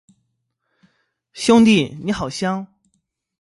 [1.31, 2.65] 兄弟，你好香